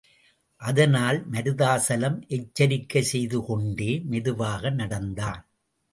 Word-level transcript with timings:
அதனால் 0.61 1.19
மருதாசலம் 1.31 2.17
எச்சரிக்கை 2.27 3.01
செய்துகொண்டே, 3.01 4.01
மெதுவாக 4.05 4.69
நடந்தான். 4.71 5.41